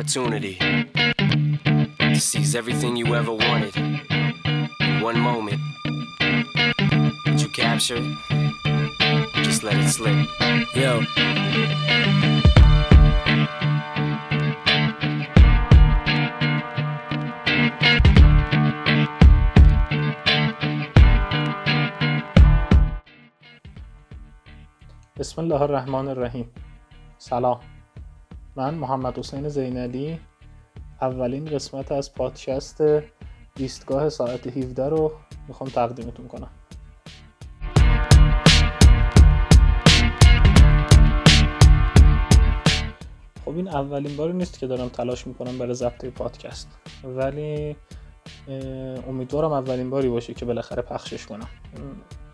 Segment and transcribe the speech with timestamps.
[0.00, 0.56] opportunity
[1.98, 5.60] to seize everything you ever wanted in one moment.
[7.24, 9.44] Did you capture it?
[9.44, 10.26] Just let it slip.
[10.74, 11.02] Yo.
[25.18, 26.46] بسم الله الرحمن الرحیم
[27.18, 27.58] سلام
[28.55, 30.19] من محمد حسین زینالی
[31.01, 32.83] اولین قسمت از پادکست
[33.57, 35.11] ایستگاه ساعت 17 رو
[35.47, 36.49] می‌خوام تقدیمتون کنم.
[43.45, 46.69] خب این اولین باری نیست که دارم تلاش می‌کنم برای ضبط پادکست
[47.03, 47.75] ولی
[49.07, 51.47] امیدوارم اولین باری باشه که بالاخره پخشش کنم.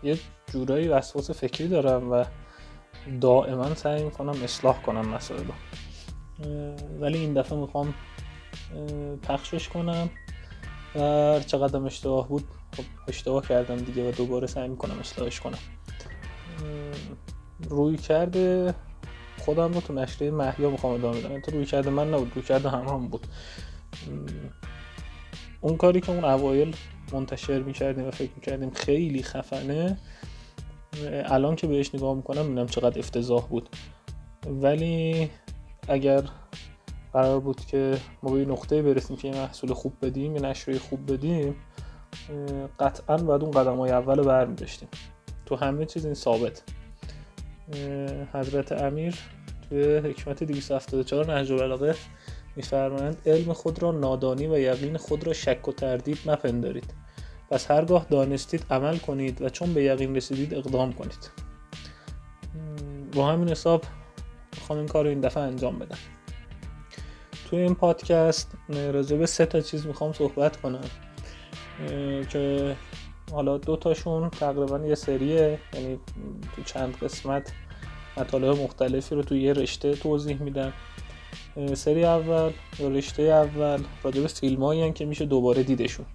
[0.02, 0.18] یه
[0.52, 2.24] جورایی وسواس فکری دارم و
[3.20, 5.42] دائما سعی می‌کنم اصلاح کنم مسائل
[7.00, 7.94] ولی این دفعه می‌خوام
[9.22, 10.10] پخشش کنم.
[10.94, 12.44] و چقدر اشتباه بود؟
[12.76, 15.58] خب اشتباه کردم دیگه و دوباره سعی می‌کنم اصلاحش کنم.
[17.68, 18.74] روی کرده
[19.38, 21.40] خودم رو تو نشریه محیا می‌خوام ادامه بدم.
[21.40, 23.26] تو روی کرده من نبود روی کرده همه هم بود.
[25.60, 26.76] اون کاری که اون اوایل
[27.12, 29.98] منتشر می‌کردیم و فکر می‌کردیم خیلی خفنه
[31.24, 33.68] الان که بهش نگاه می‌کنم می‌بینم چقدر افتضاح بود.
[34.46, 35.30] ولی
[35.88, 36.22] اگر
[37.12, 41.12] قرار بود که ما به نقطه برسیم که یه محصول خوب بدیم یه نشریه خوب
[41.12, 41.56] بدیم
[42.80, 44.88] قطعا باید اون قدم های اول رو داشتیم
[45.46, 46.62] تو همه چیز این ثابت.
[48.32, 49.18] حضرت امیر
[49.68, 51.94] توی حکمت 274 نهج البلاغه
[52.56, 56.94] میفرمایند علم خود را نادانی و یقین خود را شک و تردید مپندارید.
[57.50, 61.30] پس هرگاه دانستید عمل کنید و چون به یقین رسیدید اقدام کنید.
[63.12, 63.84] با همین حساب
[64.56, 65.98] می‌خوام این کار رو این دفعه انجام بدم.
[67.50, 70.84] توی این پادکست راجع به سه تا چیز می‌خوام صحبت کنم.
[72.30, 72.76] که
[73.32, 75.58] حالا دو تاشون تقریبا یه سریه.
[75.74, 75.98] یعنی
[76.56, 77.52] تو چند قسمت
[78.16, 80.72] مطالب مختلفی رو تو یه رشته توضیح میدم.
[81.74, 86.06] سری اول یا رشته اول راجع به فیلم که میشه دوباره دیدشون.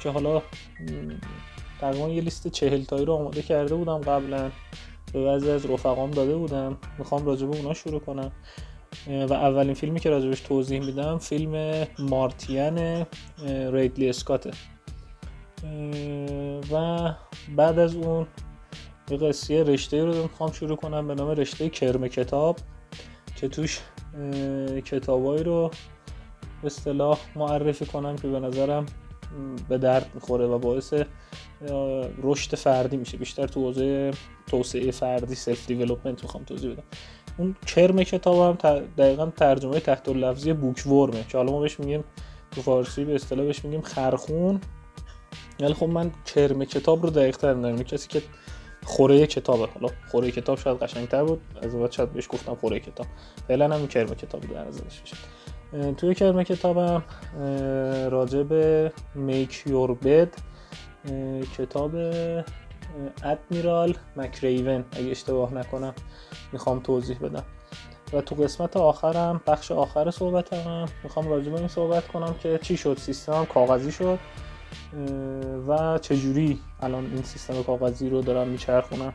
[0.00, 0.42] که حالا
[1.80, 4.50] تقریبا یه لیست چهل تایی رو آماده کرده بودم قبلا.
[5.12, 6.78] به بعضی از رفقام داده بودم.
[6.98, 8.32] می‌خوام راجع به اونا شروع کنم.
[9.28, 13.06] و اولین فیلمی که راجبش توضیح میدم فیلم مارتین
[13.72, 14.50] ریدلی اسکاته
[16.72, 17.14] و
[17.56, 18.26] بعد از اون
[19.10, 22.56] یه قصیه رشته رو می‌خوام شروع کنم به نام رشته کرم کتاب
[23.36, 23.80] که توش
[24.84, 25.70] کتابایی رو
[26.62, 28.86] به اصطلاح معرفی کنم که به نظرم
[29.68, 30.94] به درد می‌خوره و باعث
[32.22, 33.16] رشد فردی میشه.
[33.16, 34.10] بیشتر تو حوزه
[34.46, 36.82] توسعه فردی سلف دیولپمنت می‌خوام توضیح بدم.
[37.38, 42.04] اون کرم کتاب هم دقیقا ترجمه تحت لفظی بوک ورمه که حالا ما بهش میگیم
[42.50, 44.60] تو فارسی به اصطلاح بهش میگیم خرخون.
[45.60, 47.82] ولی خب من کرم کتاب رو دقیق تر می‌دونم.
[47.82, 48.22] کسی که
[48.84, 49.66] خوره کتابه.
[49.74, 51.40] حالا خوره کتاب شاید قشنگتر بود.
[51.62, 53.06] از بعد شاید بهش گفتم خوره کتاب.
[53.48, 55.16] فعلا هم کرم کتاب در نظرش میشه.
[55.94, 57.02] توی کرم کتابم
[58.10, 60.28] راجع به میک یور بد
[61.58, 61.94] کتاب
[63.22, 64.84] ادمیرال مکریون.
[64.92, 65.94] اگه اشتباه نکنم
[66.52, 67.44] می‌خوام توضیح بدم.
[68.12, 72.76] و تو قسمت آخرم بخش آخر صحبتم می‌خوام راجع به این صحبت کنم که چی
[72.76, 74.18] شد سیستمم کاغذی شد
[75.68, 79.12] و چجوری الان این سیستم کاغذی رو دارم میچرخونم.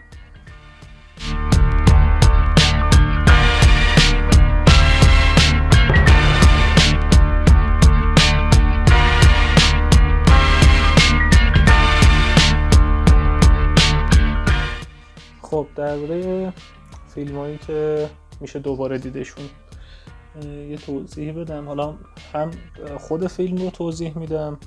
[15.53, 16.53] خب درباره
[17.07, 18.09] فیلم هایی که
[18.39, 19.45] میشه دوباره دیدشون
[20.45, 21.67] یه توضیح بدم.
[21.67, 21.95] حالا
[22.33, 22.51] هم
[22.97, 24.57] خود فیلم رو توضیح میدم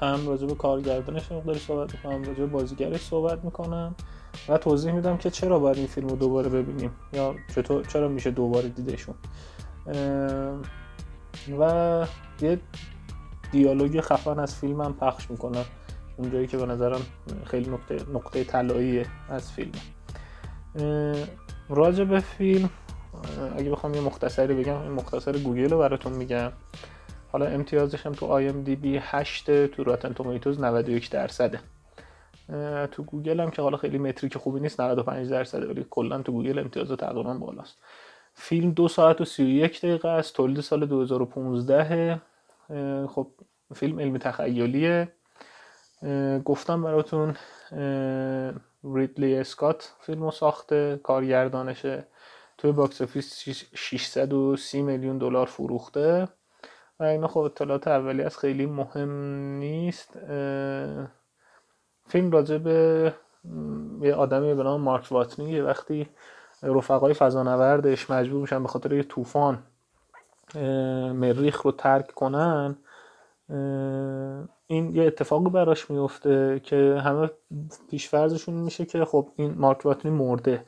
[0.00, 3.94] هم راجع به کارگردانش مقداری صحبت می‌کنم راجع به بازیگرش صحبت می‌کنم
[4.48, 8.30] و توضیح میدم که چرا باید این فیلم رو دوباره ببینیم یا چطور چرا میشه
[8.30, 9.14] دوباره دیدشون.
[11.60, 12.06] و
[12.40, 12.60] یه
[13.52, 15.64] دیالوگ خفن از فیلم هم پخش می‌کنم.
[16.16, 17.00] اونجایی که به نظرم
[17.44, 19.72] خیلی نقطه, نقطه طلایی از فیلم.
[21.68, 22.70] راجع به فیلم
[23.56, 26.52] اگه بخوام یه مختصری بگم این مختصر گوگل رو براتون میگم.
[27.32, 31.60] حالا امتیازش هم تو IMDb 8 تو Rotten Tomatoes 91 درصده.
[32.90, 36.58] تو گوگل هم که حالا خیلی metric خوبی نیست 95 درصده ولی کلا تو گوگل
[36.58, 37.78] امتیاز تقریبا بالاست.
[38.34, 42.20] فیلم دو ساعت و 31 دقیقه است تولید سال 2015
[43.06, 43.26] خب
[43.74, 45.12] فیلم علمی تخیلیه.
[46.44, 47.36] گفتم براتون
[48.84, 52.06] ریدلی اسکات فیلمو ساخته کارگردانشه
[52.58, 56.28] توی box office 630 میلیون دلار فروخته.
[57.00, 59.10] و اینا خب اطلاعات اولی از خیلی مهم
[59.58, 60.18] نیست.
[62.06, 63.14] فیلم راجع به
[64.00, 66.08] یه آدمی به نام مارک واتنی یه وقتی
[66.62, 69.62] رفقای فضانوردش مجبور میشن به خاطر یه طوفان
[71.14, 72.76] مریخ رو ترک کنن
[74.66, 77.30] این یه اتفاقی براش میفته که همه
[77.90, 80.64] پیشفرزشون میشه که خب این مارک واتنی مرده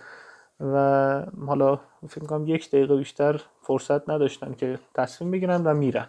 [0.61, 6.09] و حالا فکر کنم یک دقیقه بیشتر فرصت نداشتن که تصمیم بگیرن و میرن.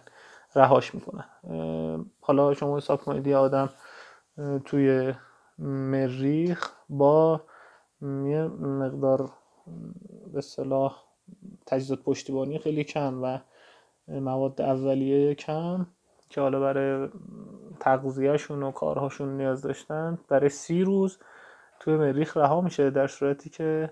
[0.54, 1.24] رهاش می‌کنن.
[2.20, 3.68] حالا شما حساب کنید یه آدم
[4.64, 5.14] توی
[5.58, 7.40] مریخ با
[8.02, 9.30] یه مقدار
[10.32, 10.96] به صلاح
[11.66, 13.38] تجهیزات پشتیبانی خیلی کم و
[14.08, 15.86] مواد اولیه کم.
[16.34, 17.08] که حالا برای
[17.80, 21.18] تغذیهشون و کارهاشون نیاز داشتن برای سی روز
[21.80, 23.90] توی مریخ رها میشه در صورتی که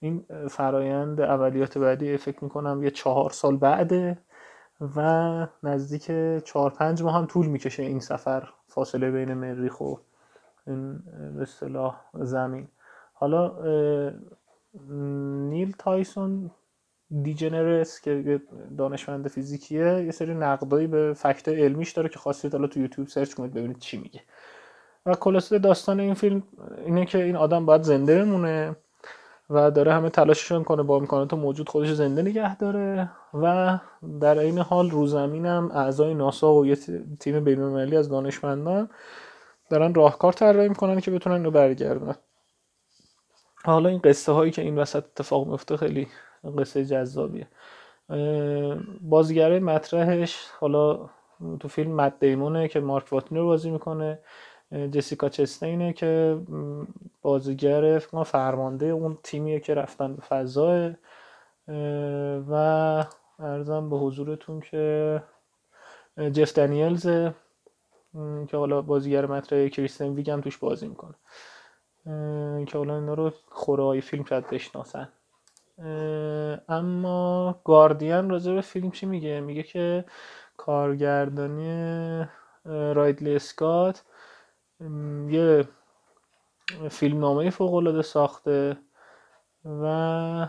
[0.00, 4.18] این فرایند اولیات بعدی فکر می‌کنم یه چهار سال بعده
[4.96, 6.06] و نزدیک
[6.44, 9.94] چهار پنج ماه هم طول می‌کشه این سفر فاصله بین مریخ و
[10.66, 10.98] این
[11.36, 12.68] به اصطلاح زمین.
[13.12, 13.52] حالا
[15.48, 16.50] نیل تایسون
[17.22, 18.40] دیجنرس که
[18.78, 23.34] دانشمند فیزیکیه یه سری نقدایی به فکت علمیش داره که خواستید حالا تو یوتیوب سرچ
[23.34, 24.20] کنید ببینید چی میگه.
[25.06, 26.42] و خلاصه داستان این فیلم
[26.86, 28.76] اینه که این آدم باید زنده بمونه
[29.50, 33.78] و داره همه تلاششون کنه با امکانات موجود خودش زنده نگه داره و
[34.20, 36.76] در این حال رو زمینم اعضای ناسا و یه
[37.20, 38.90] تیم بین‌المللی از دانشمندان
[39.70, 42.14] دارن راهکار طراحی می‌کنن که بتونن اینو برگردن
[43.64, 46.08] حالا این قصه هایی که این وسط اتفاق میفته خیلی
[46.58, 47.46] قصه جذابیه.
[49.00, 51.10] بازیگره مطرحش حالا
[51.60, 54.18] تو فیلم مد دیمونه که مارک واتنی رو بازی می‌کنه.
[54.92, 56.40] جسیکا چستینه که
[57.22, 60.90] بازیگر فرمانده اون تیمیه که رفتن به فضا
[62.48, 62.54] و
[63.38, 65.22] ارزم به حضورتون که
[66.32, 67.06] جف دانیلز
[68.48, 71.14] که حالا بازیگر مطرح کریستن ویگ هم توش بازی می‌کنه.
[72.64, 75.08] که حالا اینا رو خوره فیلم شاید بشناسن.
[76.68, 80.04] اما گاردین راجع به فیلم چی میگه؟ میگه که
[80.56, 82.24] کارگردانی
[82.64, 84.04] رایدلی اسکات
[85.28, 85.68] یه
[86.90, 88.78] فیلمنامه فوق العاده ساخته
[89.64, 90.48] و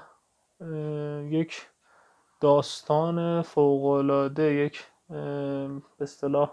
[1.29, 1.67] یک
[2.41, 6.51] داستان فوق العاده یک به اصطلاح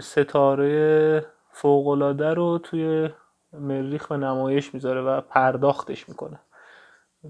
[0.00, 3.10] ستاره فوق العاده رو توی
[3.52, 6.40] مریخ به نمایش می‌ذاره و پرداختش می‌کنه.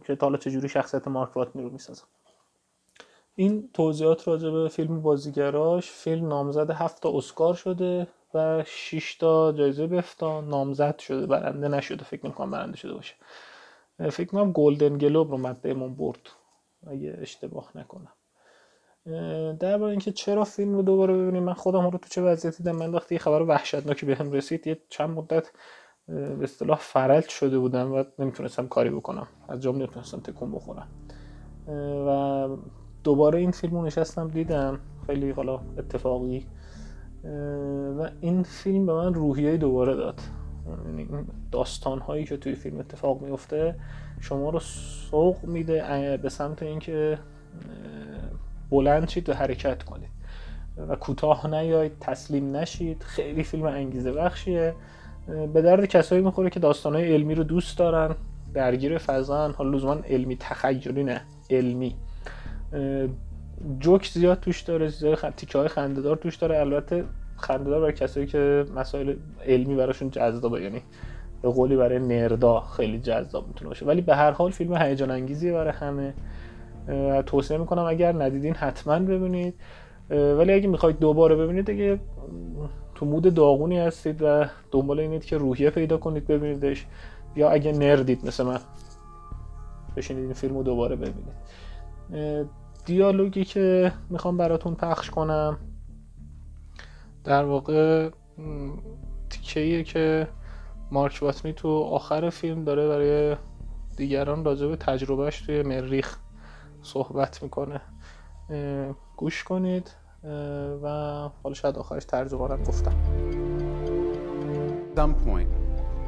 [0.01, 2.03] که حالا چجوری شخصیت مارک واتنی رو می‌سازه
[3.37, 9.53] این توضیحات راجع به فیلم بازیگراش فیلم نامزد هفت تا اسکار شده و 6 تا
[9.53, 11.27] جایزه بفتا نامزد شده.
[11.27, 13.15] برنده نشده فکر می‌کنم برنده شده باشه.
[13.99, 15.63] فکر می‌کنم گلدن گلوب رو مد
[15.97, 16.31] برد
[16.87, 18.13] اگه اشتباه نکنم.
[19.61, 22.91] درباره اینکه چرا فیلم رو دوباره ببینیم من خودم رو تو چه وضعیتی دیدم من
[22.91, 25.51] وقتی خبر وحشتناکی بهم رسید یه چند مدت
[26.09, 29.27] به اصطلاح فرج شده بودم و نمی‌تونستم کاری بکنم.
[29.49, 30.89] از جام نمی‌تونستم تکون بخورم.
[32.07, 32.49] و
[33.05, 34.79] دوباره این فیلم رو نشستم دیدم.
[35.07, 36.47] خیلی حالا اتفاقی.
[37.99, 40.21] و این فیلم به من روحیه دوباره داد.
[40.87, 41.09] یعنی
[41.53, 43.75] داستان هایی که توی فیلم اتفاق میفته
[44.21, 47.19] شما رو سوق میده به سمت اینکه
[48.71, 50.11] بلند شید و حرکت کنید.
[50.89, 53.03] و کوتاه نیاید تسلیم نشید.
[53.03, 54.75] خیلی فیلم انگیزه بخشیه
[55.27, 58.15] به درد کسایی می‌خوره که های علمی رو دوست دارن
[58.55, 61.95] درگیر فضان حالا لزوما علمی تخیلی نه علمی.
[63.79, 65.25] جوک زیاد توش داره زیاد خ...
[65.37, 65.69] تیکه های
[66.23, 66.59] توش داره.
[66.59, 67.05] البته
[67.37, 69.15] خندهدار برای کسایی که مسائل
[69.47, 70.83] علمی براشون جذابه یعنی
[71.43, 73.87] به قولی برای نردا خیلی جذاب می‌تونه باشه.
[73.87, 76.15] ولی به هر حال فیلم هیجان انگیزیه برای همه.
[77.27, 79.55] توصیه می‌کنم اگر ندیدین حتما ببینید.
[80.11, 82.01] ولی اگه می‌خواید دوباره ببینید دیگه
[82.95, 86.87] تو مود داغونی هستید و دنبال اینید که روحیه پیدا کنید ببینیدش.
[87.37, 88.61] یا اگه نردید مثل من
[89.97, 91.35] بشینید این فیلم رو دوباره ببینید.
[92.85, 95.59] دیالوگی که می‌خوام براتون پخش کنم
[97.25, 98.11] در واقع
[99.31, 100.29] تیکه که
[100.91, 103.37] مارک واتنی تو آخر فیلم داره برای
[103.97, 106.19] دیگران راجع به تجربهش توی مریخ
[106.83, 107.81] صحبت می‌کنه.
[109.17, 109.91] گوش کنید.
[110.84, 110.88] و
[111.44, 112.94] حالا شاید آخرش ترجمه هم گفتم
[114.96, 115.48] some point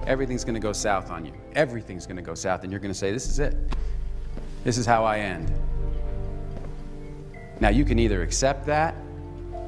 [0.05, 2.93] everything's going to go south on you everything's going to go south and you're going
[2.93, 3.55] to say this is it
[4.63, 5.47] this is how I end
[7.61, 8.93] now you can either accept that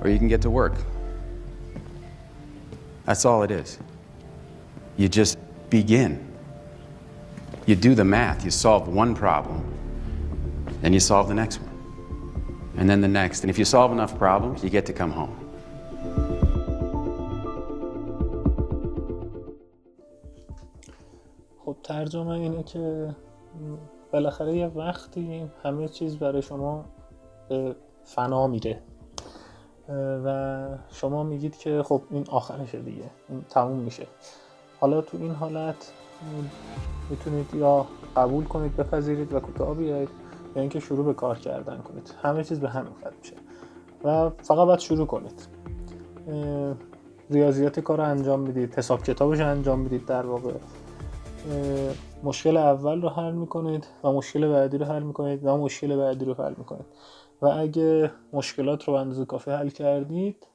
[0.02, 0.76] or you can get to work
[3.06, 3.80] that's all it is
[4.98, 5.38] you just
[5.70, 6.32] begin.
[7.66, 9.64] You do the math, you solve one problem,
[10.82, 11.67] then you solve the next one,
[12.79, 13.39] And then the next.
[13.43, 15.37] And if you solve enough problems, you get to come home.
[21.65, 23.15] خب ترجمه اینه که
[24.13, 26.85] بالاخره یه وقتی همه چیز برای شما
[28.05, 28.83] فنا میره
[30.25, 34.07] و شما میگید که خب این آخرشه دیگه این تموم میشه
[34.81, 35.93] حالا تو این حالت
[37.11, 40.09] می‌تونید یا قبول کنید بپذیرید و کوتاه بیاید
[40.57, 42.15] یا اینکه شروع به کار کردن کنید.
[42.23, 43.37] همه چیز به همین ختم میشه.
[44.05, 45.49] و فقط باید شروع کنید.
[47.31, 50.53] ریاضیات کار رو انجام می‌دید حساب کتابش انجام می‌دید در واقع.
[52.23, 56.35] مشکل اول رو حل می‌کنید و مشکل بعدی رو حل می‌کنید و مشکل بعدی رو
[56.35, 56.87] حل می‌کنید.
[57.43, 60.47] و اگه مشکلات رو به اندازه کافی حل کردید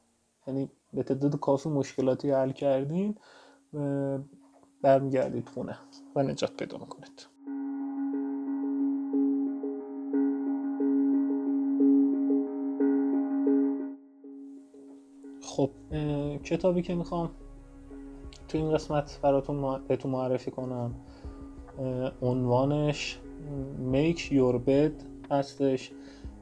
[0.47, 3.19] یعنی به تعداد کافی مشکلاتی حل کردید
[4.81, 5.77] برمیگردید خونه
[6.15, 7.32] و نجات پیدا می‌کنید.
[15.55, 15.69] خب
[16.43, 17.29] کتابی که می‌خوام
[18.47, 20.95] تو این قسمت براتون بهتون معرفی کنم
[22.21, 23.19] عنوانش
[23.93, 25.91] Make Your Bed هستش.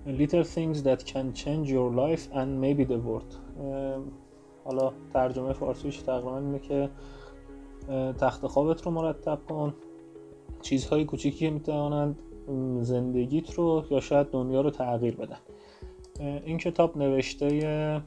[0.07, 3.35] Little Things That Can Change Your Life and Maybe the World.
[4.65, 6.89] حالا ترجمه فارسیش تقریبا اینه که
[8.19, 9.73] تخت خوابت رو مرتب کن.
[10.61, 12.19] چیزهای کوچیکی که می‌توانند
[12.81, 15.37] زندگیت رو یا شاید دنیا رو تغییر بدن
[16.19, 18.01] این کتاب نوشته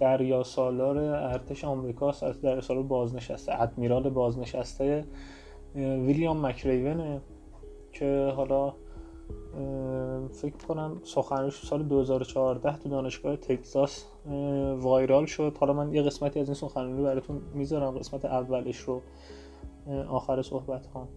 [0.00, 5.04] دریا سالار ارتش آمریکاست از دریا سالار بازنشسته ادمیرال بازنشسته
[5.74, 7.20] ویلیام مکریونه
[7.92, 8.74] که حالا
[10.30, 14.06] فکر کنم سخنرانیش سال 2014 تو دانشگاه تگزاس
[14.76, 15.56] وایرال شد.
[15.60, 19.02] حالا من یه قسمتی از این سخنرانی براتون می‌ذارم قسمت اولش رو
[20.08, 21.08] آخر صحبت ها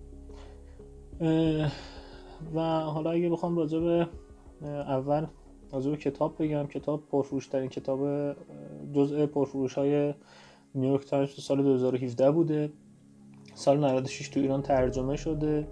[2.55, 4.07] و حالا اگه بخوام راجع به
[4.63, 5.25] اول
[5.75, 6.67] راجع کتاب بگم.
[6.67, 7.99] کتاب پرفروش ترین کتاب
[8.93, 10.13] جزء پرفروش های
[10.75, 12.71] نیویورک تایمز سال 2017 بوده.
[13.53, 15.67] سال 96 تو ایران ترجمه شده.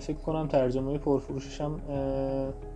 [0.00, 1.80] فکر کنم ترجمه پرفروشش هم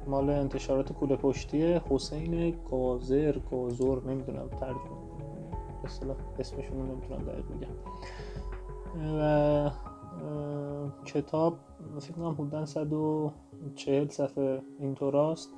[0.07, 4.99] مال انتشارات کوله پشتی حسین گازر گازور نمی‌دونم ترجمه.
[5.85, 7.75] اصطلاح اسمشون نمی‌تونم دقیق بگم.
[9.19, 9.71] و
[11.05, 11.59] کتاب
[12.01, 15.51] فکر کنم حدودا 140 صفحه اینطوراست.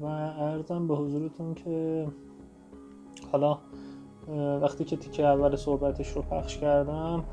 [0.00, 2.06] و ارزم به حضورتون که
[3.32, 3.58] حالا
[4.62, 7.24] وقتی که تیکه اول صحبتش رو پخش کردم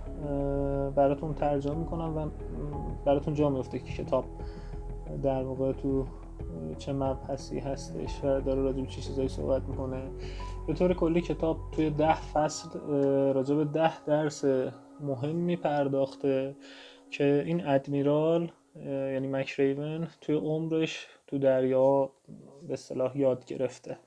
[0.95, 2.29] براتون ترجمه می‌کنم و
[3.05, 4.25] براتون جا میفته که کتاب
[5.23, 6.05] در واقع تو
[6.77, 10.01] چه مبحثی هستش و داره راجع به چه چیزایی صحبت می‌کنه.
[10.67, 12.79] به طور کلی کتاب توی ده فصل
[13.33, 14.45] راجع به ده درس
[15.01, 16.55] مهم پرداخته
[17.09, 22.09] که این ادمیرال یعنی مکریون توی عمرش تو دریا
[22.67, 23.97] به اصطلاح یاد گرفته.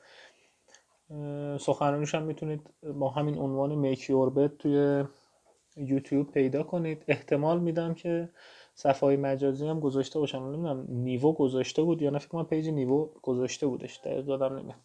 [1.59, 5.05] سخنرانیش هم می‌تونید با همین عنوان میک یور توی
[5.77, 7.05] یوتیوب پیدا کنید.
[7.09, 8.29] احتمال میدم که
[8.75, 10.39] صفحه مجازی هم گذاشته باشم.
[10.39, 13.97] نمی‌دونم نیوو گذاشته بود یا نه؟ فکر کنم پیج نیوو گذاشته بودش.
[13.97, 14.77] دقیق دادم نمیاد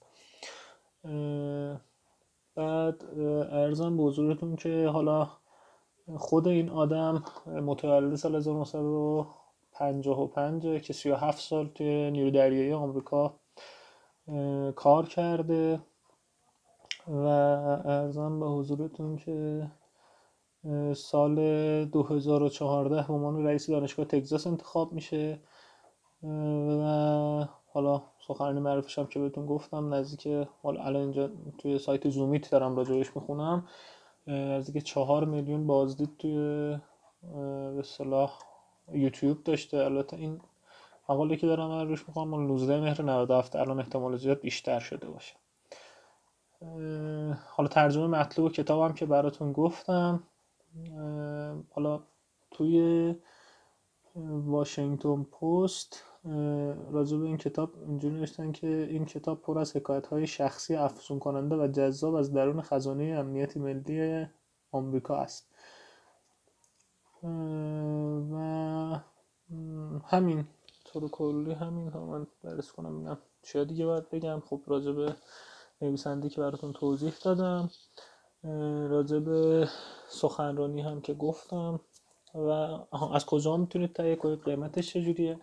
[2.55, 3.03] بعد
[3.51, 5.29] ارزم به حضورتون که حالا
[6.17, 8.39] خود این آدم متولد سال
[9.75, 13.39] 1955 که 37 سال توی نیرو دریایی آمریکا
[14.75, 15.79] کار کرده.
[17.07, 17.25] و
[17.85, 19.67] ارزم به حضورتون که
[20.95, 21.35] سال
[21.85, 25.39] 2014 به عنوان رئیس دانشگاه تگزاس انتخاب میشه.
[26.23, 32.51] و حالا سخنرانی معرفش هم که بهتون گفتم نزدیک حالا الان اینجا توی سایت زومیت
[32.51, 33.67] دارم راجبش می‌خونم.
[34.27, 36.37] نزدیک چهار میلیون بازدید توی
[37.75, 38.39] به صلاح
[38.91, 39.77] یوتیوب داشته.
[39.77, 40.41] البته این
[41.09, 45.35] مقاله که دارم من روش می‌خوام 19 مهر 97 الان احتمال زیاد بیشتر شده باشه.
[47.47, 50.23] حالا ترجمه مطلوب کتابم که براتون گفتم
[51.69, 52.03] حالا
[52.51, 53.15] توی
[54.45, 56.03] واشنگتن پست
[56.91, 61.19] راجع به این کتاب اینجوری نوشتن که این کتاب پر از حکایت های شخصی افزون
[61.19, 64.25] کننده و جذاب از درون خزانه امنیت ملی
[64.71, 65.52] آمریکا است.
[67.23, 68.99] و
[70.05, 70.47] همین
[70.85, 74.43] طور کلی همین ها من برس کنم بینم چیا دیگه باید بگم.
[74.49, 75.15] خب راجع به
[75.81, 77.69] نویسنده که براتون توضیح دادم
[78.89, 79.67] راجع به
[80.09, 81.79] سخنرانی هم که گفتم
[82.35, 82.47] و
[83.13, 85.39] از کجا می‌تونید تهیه کنید قیمتش چجوریه؟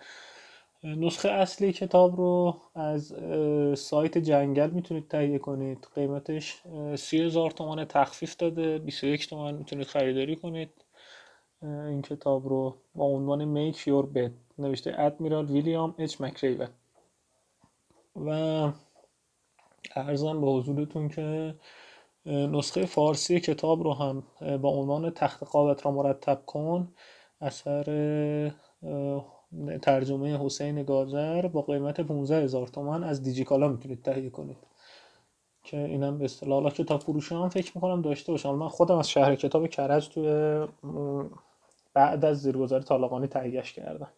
[0.85, 3.15] نسخه اصلی کتاب رو از
[3.79, 5.89] سایت جنگل می‌تونید تهیه کنید.
[5.95, 6.63] قیمتش
[6.97, 10.71] سی هزار تومان تخفیف داده 21 تومان می‌تونید خریداری کنید.
[11.63, 16.69] این کتاب رو با عنوان Make Your Bed نوشته ادمیرال ویلیام اچ مکریون
[18.17, 18.31] و
[19.97, 21.55] ارزم به حضورتون که
[22.27, 24.23] نسخه فارسی کتاب رو هم
[24.57, 26.89] با عنوان تخت قابت را مرتب کن
[27.41, 27.85] اثر
[29.83, 34.57] ترجمه حسین گازر با قیمت 15 هزار تومن از دیجیکالا می‌تونید تهیه کنید.
[35.65, 38.55] که اینم به اصطلاح کتاب فروشی هم فکر می‌کنم داشته باشم.
[38.55, 40.67] من خودم از شهر کتاب کرج توی
[41.95, 44.09] بعد از زیرگذاری طالقانی تهیهش کردم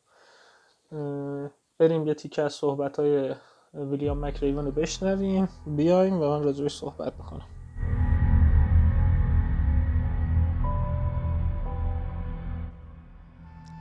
[1.79, 3.35] بریم یه تیکه از صحبت های
[3.75, 7.47] ویلیام مکریون رو بشنویم بیایم و من راجبش صحبت می‌کنم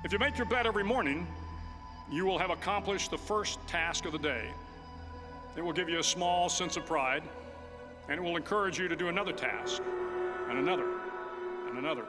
[0.03, 1.27] If you make your bed every morning,
[2.11, 4.45] you will have accomplished the first task of the day.
[5.57, 7.23] It will give you a small sense of pride,
[8.09, 9.81] and it will encourage you to do another task,
[10.49, 10.87] and another,
[11.69, 12.05] and another.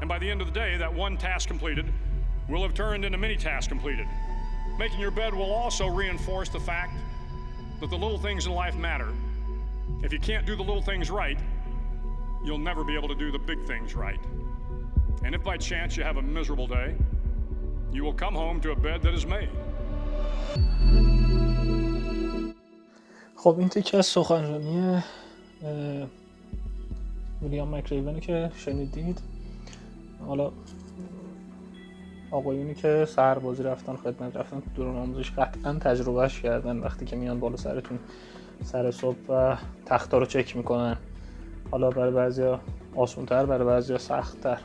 [0.00, 1.86] And by the end of the day, that one task completed
[2.48, 4.06] will have turned into many tasks completed.
[4.78, 6.92] Making your bed will also reinforce the fact
[7.80, 9.08] that the little things in life matter.
[10.02, 11.38] If you can't do the little things right,
[12.44, 14.20] you'll never be able to do the big things right.
[15.24, 16.94] And if by chance you have a miserable day,
[17.92, 19.50] you will come home to a bed that is made.
[23.36, 25.02] خب این تیکه از سخنرانی
[27.42, 29.20] ویلیام مکریونی که شنیدید
[30.27, 30.51] حالا
[32.31, 37.39] آقایونی که سربازی رفتن خدمت رفتن تو دوران آموزش قطعا تجربهش کردن وقتی که میان
[37.39, 37.99] بالا سرتون
[38.63, 39.55] سر صبح و
[39.85, 40.97] تختا رو چک می‌کنن.
[41.71, 42.59] حالا برای بعضیا
[42.95, 44.59] آسونتر برای بعضیا سختتر.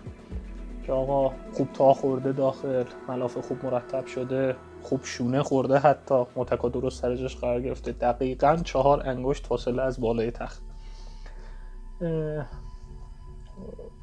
[0.87, 6.69] که آقا خوب تا خورده داخل ملافه خوب مرتب شده خوب شونه خورده حتی متکا
[6.69, 7.93] درست سر جاش قرار گرفته.
[7.93, 10.63] دقیقا چهار انگشت فاصله از بالای تخت.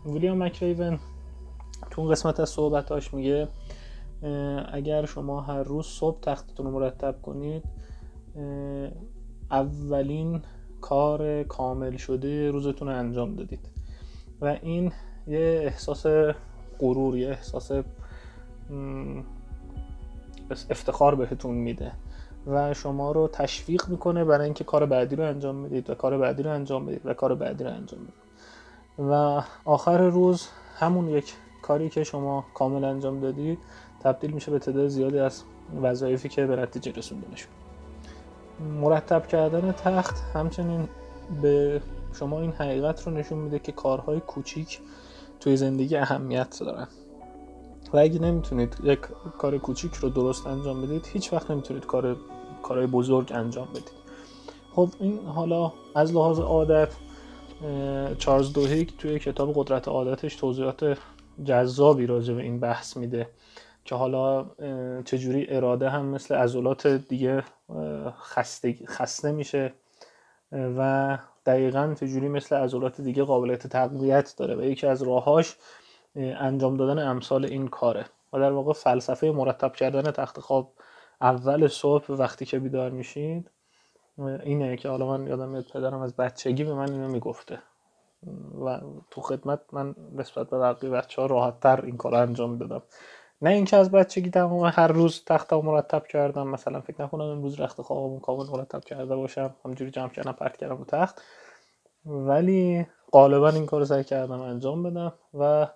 [0.05, 0.99] ویلیام مکریون
[1.93, 3.47] تو اون قسمت از صحبتاش میگه
[4.73, 7.63] اگر شما هر روز صبح تختتون رو مرتب کنید
[9.51, 10.41] اولین
[10.81, 13.69] کار کامل شده روزتون رو انجام دادید.
[14.41, 14.91] و این
[15.27, 16.05] یه احساس
[16.79, 17.71] غرور یه احساس
[20.69, 21.91] افتخار بهتون میده
[22.47, 26.43] و شما رو تشویق می‌کنه برای اینکه کار بعدی رو انجام بدید و کار بعدی
[26.43, 28.13] رو انجام بدید و کار بعدی رو انجام بدید.
[29.11, 33.59] و آخر روز همون یک کاری که شما کامل انجام دادید
[33.99, 35.43] تبدیل میشه به تعداد زیادی از
[35.81, 37.51] وظایفی که به نتیجه رسوندنشون
[38.81, 40.87] مرتب کردن تخت همچنین
[41.41, 41.81] به
[42.13, 44.79] شما این حقیقت رو نشون میده که کارهای کوچیک
[45.39, 46.87] توی زندگی اهمیت دارن.
[47.93, 48.99] و اگه نمی‌تونید یک
[49.37, 52.17] کار کوچیک رو درست انجام بدید هیچ وقت نمی‌تونید کار
[52.63, 53.91] کارهای بزرگ انجام بدید.
[54.75, 56.89] خب این حالا از لحاظ عادت
[58.17, 60.97] چارلز دوهیک توی کتاب قدرت عادتش توضیحات
[61.43, 63.29] جذابی راجع به این بحث میده.
[63.85, 64.45] که حالا
[65.05, 67.43] چجوری اراده هم مثل عضلات دیگه
[68.21, 69.73] خسته, خسته میشه
[70.51, 75.55] و دقیقا چجوری مثل عضلات دیگه قابلیت تقویت داره و یکی از راهاش
[76.15, 78.05] انجام دادن امثال این کاره.
[78.33, 80.73] و در واقع فلسفه مرتب کردن تخت خواب
[81.21, 83.51] اول صبح وقتی که بیدار میشید
[84.43, 87.59] اینه که حالا من یادم میاد پدرم از بچگی به من اینو می‌گفته.
[88.65, 88.79] و
[89.11, 92.81] تو خدمت من نسبت به بقیه بچه ها راحت تر این کار انجام می‌دادم
[93.41, 97.81] نه اینکه از بچگی تمام هر روز تخت مرتب کردم مثلا فکر نکنم امروز رخت
[97.81, 101.21] خوابم کامل مرتب کرده باشم همجوری جمع کردم پرت کردم رو تخت.
[102.05, 105.67] ولی غالبا این کار رو سعی کردم انجام بدم و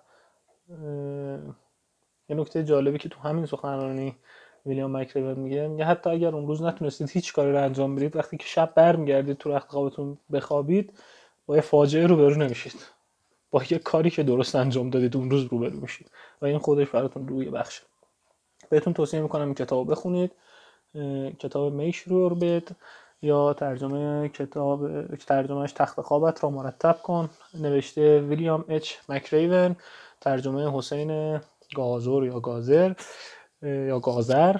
[2.28, 4.16] یه نکته جالبی که تو همین سخنرانی
[4.66, 8.36] ویلیام مکریون میگه میگه حتی اگر اون روز نتونستید هیچ کاری رو انجام بدید وقتی
[8.36, 10.98] که شب برمیگردید تو رخت خوابتون بخوابید
[11.48, 12.86] با یه فاجعه روبرو نمیشید.
[13.50, 16.10] با یه کاری که درست انجام دادید اون روز روبرو میشید.
[16.42, 17.82] و این خودش براتون روی بخشه.
[18.70, 20.32] بهتون توصیه می‌کنم این کتاب بخونید
[21.38, 22.68] کتاب میشرور بد
[23.22, 27.30] یا ترجمه کتاب ترجمهش تخت خوابت را مرتب کن.
[27.54, 29.76] نوشته ویلیام اچ مکریون.
[30.20, 31.40] ترجمه حسین
[31.74, 32.92] گازور یا گازر
[33.62, 34.56] یا گازر.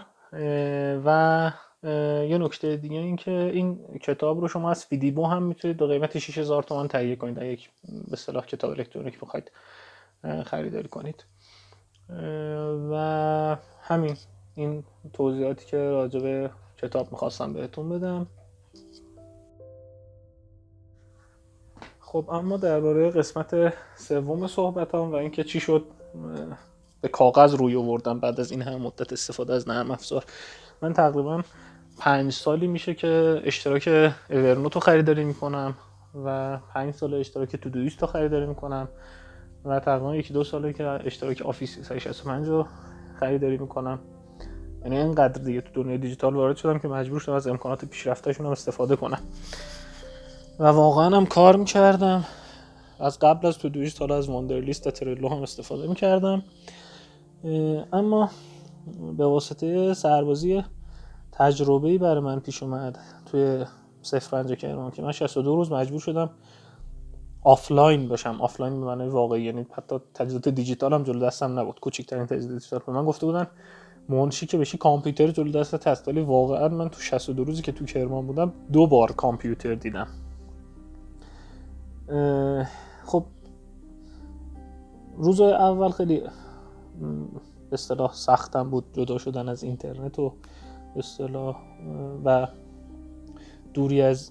[1.04, 1.50] و
[1.82, 6.18] یه نکته دیگه این که این کتاب رو شما از فیدیبو هم می‌تونید به قیمت
[6.18, 7.38] 6000 تومان تهیه کنید.
[7.38, 7.70] یک
[8.10, 9.52] به صلاح کتاب الکترونیک بخواید
[10.44, 11.24] خریداری کنید.
[12.90, 14.16] و همین
[14.54, 16.50] این توضیحاتی که راجع به
[16.82, 18.26] کتاب می‌خواستم بهتون بدم.
[22.00, 25.84] خب اما درباره قسمت سوم صحبت هم و اینکه چی شد
[27.00, 30.24] به کاغذ روی آوردم بعد از این همه مدت استفاده از نرم افزار
[30.82, 31.42] من تقریبا
[31.98, 35.74] پنج سالی میشه که اشتراک Evernote رو خریداری می‌کنم
[36.24, 38.88] و پنج سال اشتراک Todoist رو خریداری می‌کنم
[39.64, 42.66] و تقریبا یکی دو ساله که اشتراک Office 365 رو
[43.20, 43.98] خریداری می‌کنم.
[44.82, 48.52] یعنی اینقدر دیگه تو دنیای دیجیتال وارد شدم که مجبور شدم از امکانات پیشرفتهشون هم
[48.52, 49.20] استفاده کنم.
[50.58, 52.24] و واقعا هم کار می‌کردم.
[53.00, 56.42] از قبل از Todoist حالا از Wunderlist و Trello هم استفاده می‌کردم.
[57.92, 58.30] اما
[59.16, 60.64] به واسطه سربازی
[61.38, 62.98] تجربه‌ای برای من پیش اومد.
[63.26, 63.64] توی
[64.02, 66.30] صفر پنجه کرمان که من 62 روز مجبور شدم
[67.42, 68.40] آفلاین باشم.
[68.40, 69.42] آفلاین به معنی واقعی.
[69.42, 71.80] یعنی حتی تجهیزات دیجیتال هم جلو دستم نبود.
[71.80, 72.80] کوچکترین تجهیزات دیجیتال.
[72.86, 73.46] به من گفته بودن
[74.08, 76.08] منشی که بشی کامپیوتر جلو دست هست.
[76.08, 80.06] ولی واقعا من تو 62 روزی که تو کرمان بودم دو بار کامپیوتر دیدم.
[83.04, 83.24] خب
[85.16, 86.20] روز اول خیلی
[87.00, 90.32] به اصطلاح سختم بود جدا شدن از اینترنت و
[90.98, 91.56] اصطلاح
[92.24, 92.46] و
[93.74, 94.30] دوری از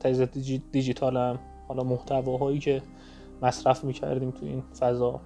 [0.00, 0.38] تجهیزات
[0.72, 2.82] دیجیتال هم حالا محتواهایی که
[3.42, 5.20] مصرف می‌کردیم تو این فضا.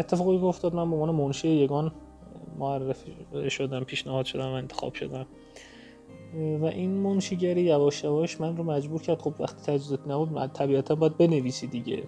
[0.00, 1.92] اتفاقی که افتاد من به عنوان منشی یگان
[2.58, 3.12] معرفی
[3.50, 5.26] شدم پیشنهاد شدم و انتخاب شدم.
[6.60, 11.16] و این منشیگری یواش یواش من رو مجبور کرد خب وقتی تجهیزات نبود طبیعتا باید
[11.16, 12.02] بنویسی دیگه.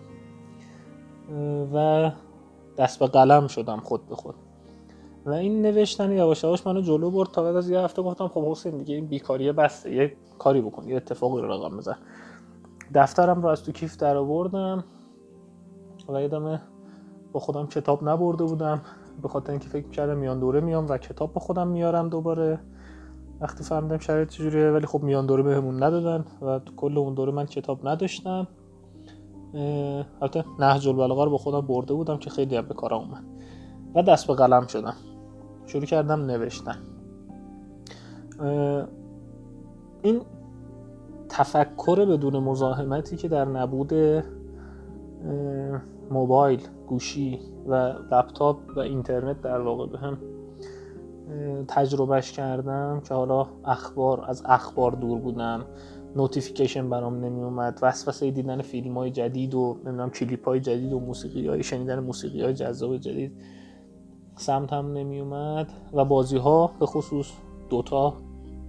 [1.75, 2.11] و
[2.79, 4.35] دست به قلم شدم خود به خود.
[5.27, 8.51] و این نوشتن یواش یواش منو جلو برد تا بعد از یه هفته گفتم خب
[8.51, 11.97] حسین دیگه این بیکاری بسته یه کاری بکن یه اتفاقی رو رقم بزن.
[12.95, 14.85] دفترم رو از تو کیف در آوردم
[16.09, 16.63] و یادمه
[17.33, 18.83] با خودم کتاب نبرده بودم.
[19.23, 22.59] به خاطر اینکه فکر کردم میان دوره میام و کتاب با خودم میارم دوباره.
[23.41, 27.33] وقتی فهمیدم شرایط چجوریه ولی خب میان دوره بهمون ندادن و تو کل اون دوره
[27.33, 28.49] من کتاب نداشتم.
[30.21, 33.38] البته نهج البلاغه رو با خودم برده بودم که خیلی هم به کارم اومد.
[33.95, 34.95] و دست به قلم شدم.
[35.67, 36.77] شروع کردم نوشتن.
[40.03, 40.21] این
[41.29, 43.93] تفکر بدون مزاحمتی که در نبود
[46.11, 47.75] موبایل گوشی و
[48.11, 50.19] لپتاپ و اینترنت در واقع به هم
[51.69, 55.65] تجربهش کردم که حالا اخبار از اخبار دور بودم
[56.17, 61.01] notification برام نمی اومد وسوسه دیدن فیلم های جدید و نمی‌دونم کلیپ های جدید و
[61.01, 63.33] موسیقی های شنیدن موسیقی های جذاب جدید.
[64.39, 67.31] سمت هم نمی اومد و بازی ها به خصوص
[67.71, 68.15] Dota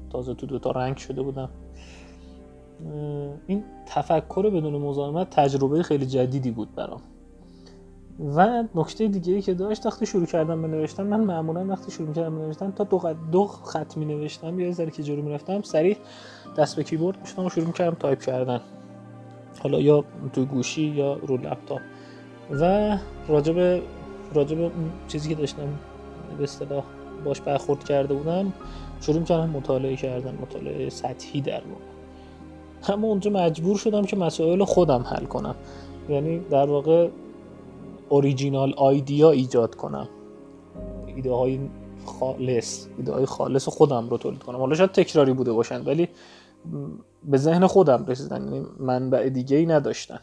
[0.09, 1.49] تازه تو Dota rank شده بودم
[3.47, 7.01] این تفکر بدون مزاحمت تجربه خیلی جدیدی بود برام.
[8.35, 12.13] و نکته دیگه ای که داشت وقتی شروع کردم به نوشتن من معمولا وقتی شروع
[12.13, 15.61] کردم به نوشتن تا دو, دو خط می نوشتم یا ذره که جلو می رفتم
[15.61, 15.97] سریع
[16.57, 18.61] دست به کیبورد میشدم و شروع می کردم تایپ کردن.
[19.63, 20.03] حالا یا
[20.33, 21.81] تو گوشی یا رو لپتاپ.
[22.51, 23.81] و راجب
[24.33, 25.79] راجب اون چیزی که داشتم
[26.37, 26.83] به اصطلاح
[27.25, 28.53] باش برخورد کرده بودم
[29.01, 32.93] شروع کردم مطالعه کردن مطالعه سطحی در واقع.
[32.93, 35.55] اما اونجا مجبور شدم که مسائل خودم حل کنم.
[36.09, 37.09] یعنی در واقع
[38.09, 40.09] اوریجینال آیدیا ایجاد کنم.
[41.15, 41.59] ایده های
[42.05, 44.57] خالص ایده های خالص خودم رو تولید کنم.
[44.57, 46.09] حالا شاید تکراری بوده باشن ولی
[47.23, 48.43] به ذهن خودم رسیدن.
[48.43, 50.19] یعنی منبع دیگه ای نداشتن.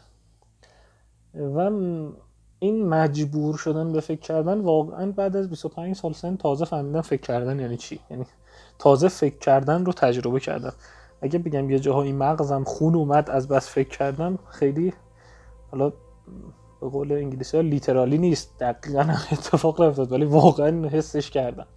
[1.55, 1.69] و
[2.59, 7.21] این مجبور شدن به فکر کردن واقعا بعد از 25 سال سن تازه فهمیدم فکر
[7.21, 8.25] کردن یعنی چی؟ یعنی
[8.79, 10.73] تازه فکر کردن رو تجربه کردم
[11.21, 14.93] اگه بگم یه جاهایی مغزم خون اومد از بس فکر کردم خیلی
[15.71, 15.93] حالا
[16.81, 18.59] به قول انگلیسی ها لیترالی نیست.
[18.59, 21.67] دقیقا هم اتفاق رفتاد ولی واقعا حسش کردم.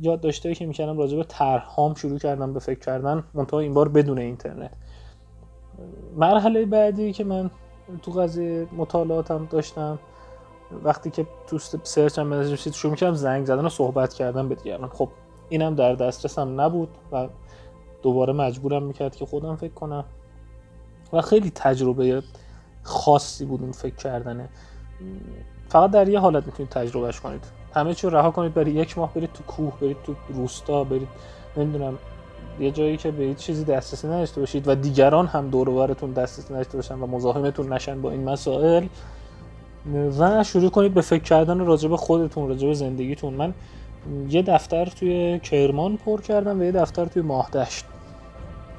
[0.00, 3.88] یاد داشته که می‌کردم راجع به طرحهام شروع کردم به فکر کردن منتها این بار
[3.88, 4.70] بدون اینترنت.
[6.16, 7.50] مرحله بعدی که من
[8.02, 9.98] تو قضیه مطالعاتم داشتم.
[10.84, 14.88] وقتی که تو سرچ هم رسید شروع می‌کردم زنگ زدن و صحبت کردن به دیگران.
[14.88, 15.08] خب
[15.48, 17.28] اینم در دسترسم نبود و
[18.02, 20.04] دوباره مجبورم می‌کرد که خودم فکر کنم.
[21.12, 22.22] و خیلی تجربه
[22.82, 24.48] خاصی بود اون فکر کردنه.
[25.68, 27.44] فقط در یه حالت می‌تونید تجربهش کنید.
[27.74, 31.08] همه چی رها کنید برای یک ماه برید تو کوه برید تو روستا برید
[31.56, 31.98] نمی‌دونم
[32.60, 36.78] یه جایی که به چیزی دسترسی نداشته باشید و دیگران هم دور و دسترسی نداشته
[36.78, 38.86] باشن و مزاحمتون نشن با این مسائل
[40.18, 43.34] و شروع کنید به فکر کردن راجع به خودتون راجع به زندگیتون.
[43.34, 43.54] من
[44.28, 47.84] یه دفتر توی کرمان پر کردم و یه دفتر توی ماهدشت.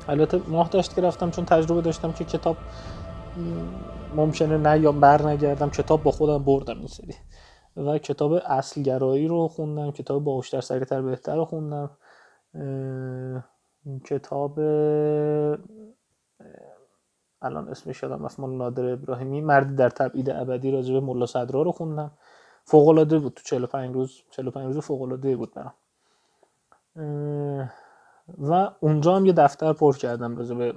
[0.07, 2.57] البته ماهدشت که رفتم چون تجربه داشتم که کتاب
[4.15, 7.13] ممکنه نه یا بر نگردم کتاب با خودم بردم این سری.
[7.77, 11.89] و کتاب اصلگرایی رو خوندم کتاب باوشتر سریعتر بهتر رو خوندم.
[14.05, 14.59] کتاب
[17.41, 19.41] الان اسمش یادم رفت نادر ابراهیمی.
[19.41, 22.11] مردی در تبعید ابدی راجع به ملا صدرا رو خوندم.
[22.63, 25.73] فوق العاده بود تو 45 روز 45 روز فوق العاده بود برام.
[28.39, 30.73] و اونجا هم یه دفتر پر کردم راجع به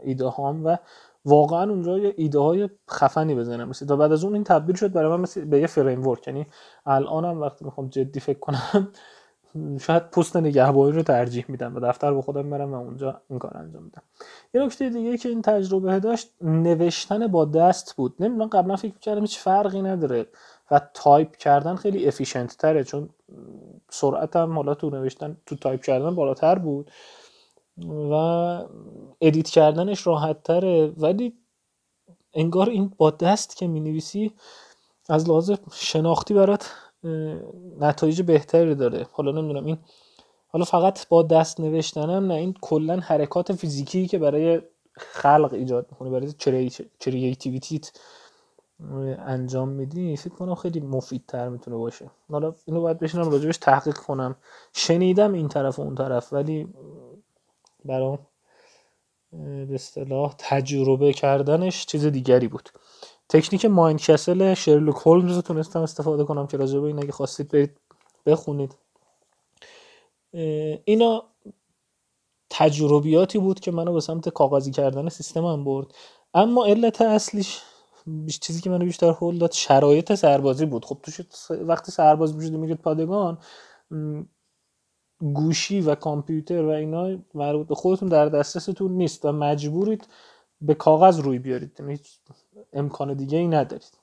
[0.00, 0.76] ایده هام و
[1.24, 3.68] واقعا اونجا یه ایده های خفنی بزنم.
[3.68, 6.28] مثل تا بعد از اون این تبدیل شد برای من مثل به یه فریم ورک.
[6.28, 6.46] یعنی
[6.86, 8.88] الانم وقتی می‌خوام جدی فکر کنم
[9.80, 13.56] شاید پست نگهبانی رو ترجیح میدم و دفتر با خودم برم و اونجا این کار
[13.56, 14.02] انجام میدم
[14.54, 18.14] یه نکته دیگه که این تجربه داشت نوشتن با دست بود.
[18.20, 20.26] نمی‌دونم قبلا فکر کردم هیچ فرقی نداره
[20.70, 23.08] و تایپ کردن خیلی efficient تره چون
[23.90, 26.90] سرعت هم حالا تو نوشتن تو تایپ کردن بالاتر بود
[28.10, 28.12] و
[29.20, 30.92] edit کردنش راحت تره.
[30.96, 31.34] ولی
[32.34, 34.32] انگار این با دست که می نویسی
[35.08, 36.70] از لحاظ شناختی برات
[37.80, 39.06] نتایج بهتری داره.
[39.12, 39.78] حالا نمی‌دونم این
[40.48, 44.62] حالا فقط با دست نوشتنم نه این کلا حرکات فیزیکی که برای
[44.96, 46.32] خلق ایجاد می‌کنه برای
[47.00, 47.92] creativity ت
[49.18, 52.10] انجام میدی فکر کنم خیلی مفیدتر می‌تونه باشه.
[52.30, 54.36] حالا اینو باید بشینم راجبش تحقیق کنم.
[54.72, 56.68] شنیدم این طرف و اون طرف ولی
[57.84, 58.18] برام
[59.32, 62.70] به اصطلاح تجربه کردنش چیز دیگری بود.
[63.28, 67.80] تکنیک mind castle شرلوک هولمز رو تونستم استفاده کنم که راجبه این اگه خواستید برید
[68.26, 68.76] بخونید.
[70.84, 71.24] اینا
[72.50, 75.94] تجربیاتی بود که منو به سمت کاغذی کردن سیستمم برد.
[76.34, 77.60] اما علت اصلیش
[78.40, 80.84] چیزی که منو بیشتر هول داد شرایط سربازی بود.
[80.84, 83.38] خب تو وقتی سرباز میشید میگید پادگان
[85.18, 90.08] گوشی و کامپیوتر و اینا مربوط به خودتون در دسترستون نیست و مجبورید
[90.60, 91.80] به کاغذ روی بیارید.
[91.80, 92.00] یعنی
[92.72, 93.98] امکان دیگه ای ندارید.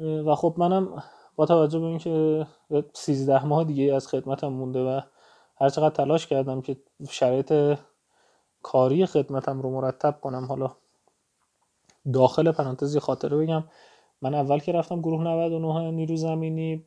[0.00, 1.02] و خب منم
[1.36, 2.46] با توجه به اینکه
[2.94, 5.00] 13 ماه دیگه از خدمتم مونده و
[5.60, 6.76] هر چقدر تلاش کردم که
[7.10, 7.78] شرایط
[8.62, 10.76] کاری خدمتم رو مرتب کنم حالا
[12.12, 13.64] داخل پرانتزی خاطره بگم.
[14.22, 16.84] من اول که رفتم گروه 99 نیرو زمینی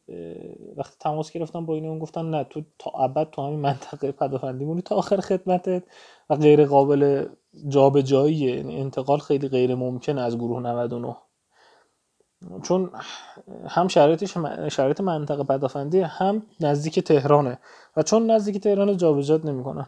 [0.77, 4.81] وقتی تماس گرفتم با اون گفتن نه تو تا ابد تو همین منطقه پدافندی مونی
[4.81, 5.83] تا آخر خدمتت
[6.29, 7.25] و غیر قابل
[7.67, 11.15] جابجاییه یعنی انتقال خیلی غیر ممکن از گروه 99
[12.63, 12.91] چون
[13.67, 14.37] هم شرایطش
[14.71, 17.59] شرایط منطقه پدافندی هم نزدیک تهرانه
[17.97, 19.87] و چون نزدیک تهران جابجات نمی‌کنن.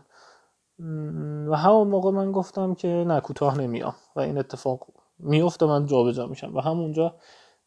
[1.49, 4.87] و همون موقع من گفتم که نه کوتاه نمیام و این اتفاق
[5.19, 6.55] میفته من جابجا میشم.
[6.55, 7.15] و همونجا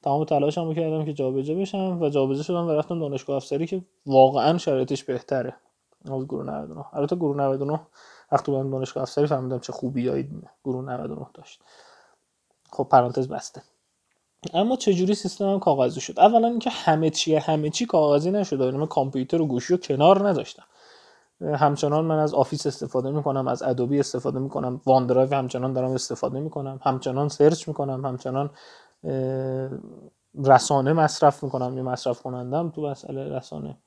[0.03, 4.59] تمام تلاشمو کردم که جابجا بشم و جابجا شدم و رفتم دانشگاه افسری که واقعا
[4.59, 5.57] شرایطش بهتره.
[6.05, 7.81] از گروه 99 البته گروه 99
[8.33, 10.29] وقتی من دانشگاه افسری فهمیدم چه خوبیایی
[10.65, 11.61] گروه 99 داشت.
[12.73, 13.63] خب پرانتز بسته.
[14.55, 18.63] اما چجوری سیستم هم کاغذی شد؟ اولا اینکه همه چی همه چی کاغذی نشد.
[18.63, 20.65] من کامپیوتر و گوشی رو کنار نذاشتم.
[21.41, 26.81] همچنان من از Office استفاده می‌کنم از Adobe استفاده می‌کنم OneDrive همچنان دارم استفاده می‌کنم
[26.83, 28.51] همچنان search می‌کنم همچنان
[30.45, 33.79] رسانه مصرف می‌کنم یه مصرف کنندم تو مسئله رسانه.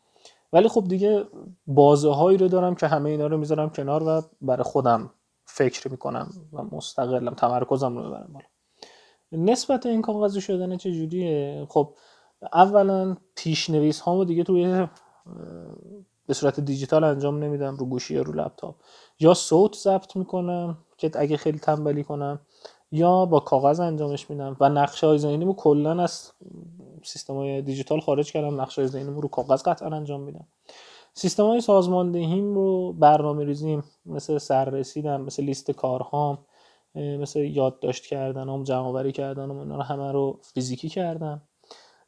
[0.54, 1.26] ولی خب دیگه
[1.68, 5.10] بازه هایی رو دارم که همه اینا رو می‌ذارم کنار و برای خودم
[5.46, 8.46] فکر می‌کنم و مستقلم تمرکزم رو ببرم بالا.
[9.32, 11.96] نسبت این کاغذی شدن چجوریه؟ خب
[12.54, 14.88] اولا پیشنویس هامو دیگه توی
[16.30, 18.76] به صورت دیجیتال انجام نمیدم رو گوشی یا رو لپتاپ.
[19.20, 22.40] یا صوت ضبط می‌کنم که اگه خیلی تنبلی کنم
[22.92, 26.32] یا با کاغذ انجامش میدم و نقشه های ذهنیمو کلا از
[27.04, 30.48] سیستم های دیجیتال خارج کردم نقشه های ذهنیمو رو کاغذ قطعا انجام میدم.
[31.14, 36.38] سیستم های سازماندهیم رو برنامه ریزیم مثل سررسیدم مثل لیست کارهام
[36.96, 41.42] مثل یادداشت کردنم جمع آوری کردنم اینا رو همه رو فیزیکی کردم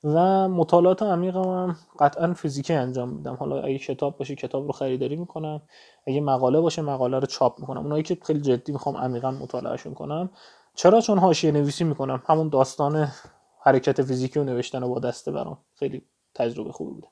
[0.03, 3.35] و مطالعات عمیق هم قطعا فیزیکی انجام میدم.
[3.35, 5.61] حالا اگه کتاب باشه کتاب رو خریداری می‌کنم.
[6.07, 7.81] اگه مقاله باشه مقاله رو چاپ می‌کنم.
[7.81, 10.29] اونایی که خیلی جدی می‌خوام عمیقا مطالعهشون کنم.
[10.75, 12.23] چرا؟ چون حاشیه نویسی می‌کنم.
[12.25, 13.07] همون داستان
[13.61, 15.57] حرکت فیزیکی و نوشتن با دسته برام.
[15.75, 16.01] خیلی
[16.35, 17.07] تجربه خوبی بوده.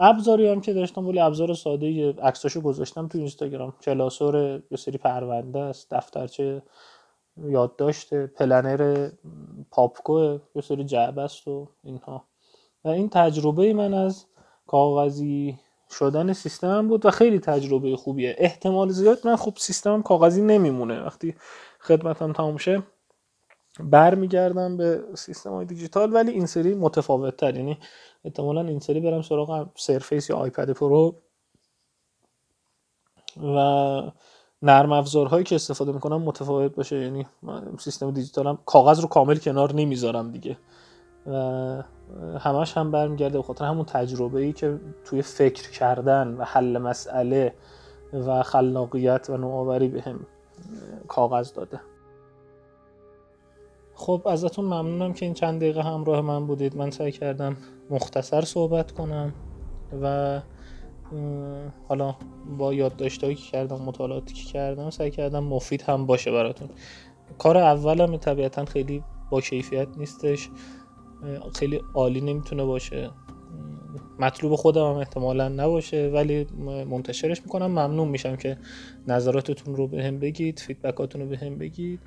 [0.00, 3.74] ابزاری هم که داشتم ولی ابزار ساده عکساشو گذاشتم تو اینستاگرام.
[3.82, 6.62] کلاسور یه سری پرونده است دفترچه
[7.44, 9.10] یادداشت پلنر
[9.70, 12.24] پاپکو یه سری جعبه است و اینها.
[12.84, 14.24] و این تجربه من از
[14.66, 15.58] کاغذی
[15.90, 18.36] شدن سیستمم بود و خیلی تجربه خوبیه.
[18.38, 21.02] احتمال زیاد من خب سیستمم کاغذی نمیمونه.
[21.02, 21.34] وقتی
[21.80, 22.82] خدمتم تموم شه
[23.80, 27.78] برمیگردم به سیستم های دیجیتال ولی این سری متفاوت تر یعنی
[28.24, 31.14] احتمالا این سری برم سراغ Surface یا iPad Pro
[33.36, 33.56] و
[34.62, 36.96] نرم افزارهایی که استفاده می‌کنم متفاوت باشه.
[36.96, 37.26] یعنی
[37.78, 40.56] سیستم دیجیتالم کاغذ رو کامل کنار نمی‌ذارم دیگه.
[41.26, 41.82] و
[42.38, 47.54] همش هم برمیگرده به خاطر همون تجربه ای که توی فکر کردن و حل مسئله
[48.12, 50.14] و خلاقیت و نوآوری به
[51.08, 51.80] کاغذ داده.
[53.94, 56.76] خب ازتون ممنونم که این چند دقیقه همراه من بودید.
[56.76, 57.56] من سعی کردم
[57.90, 59.32] مختصر صحبت کنم
[60.02, 60.40] و
[61.88, 62.14] حالا
[62.58, 66.68] با یادداشتهایی که کردم مطالعاتی که کردم سعی کردم مفید هم باشه براتون.
[67.38, 70.48] کار اولم طبیعتا خیلی با کیفیت نیستش.
[71.54, 73.10] خیلی عالی نمی‌تونه باشه.
[74.18, 76.46] مطلوب خودم هم احتمالا نباشه ولی
[76.90, 77.66] منتشرش می‌کنم.
[77.66, 78.58] ممنون میشم که
[79.08, 82.00] نظراتتون رو به بگید فیدبکاتون رو به بگید.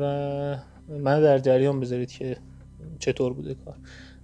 [0.00, 0.56] و
[0.88, 2.36] من در جریان بذارید که
[2.98, 3.74] چطور بوده کار.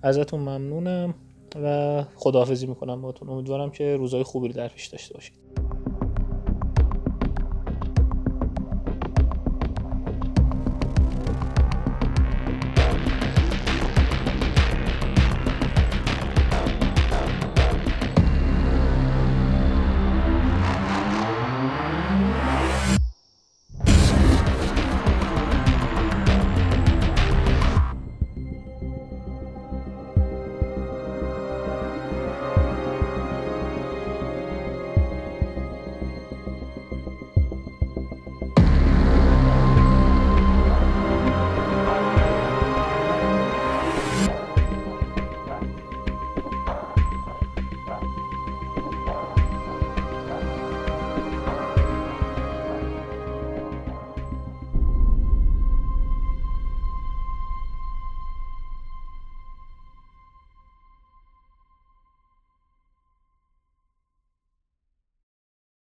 [0.02, 1.14] ازتون ممنونم.
[1.56, 5.49] و خداحافظی می‌کنم باتون امیدوارم که روزهای خوبی رو در پیش داشته باشید.